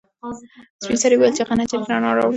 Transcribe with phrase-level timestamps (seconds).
[0.83, 2.29] سپین سرې وویل چې هغه نجلۍ رڼا راوړي.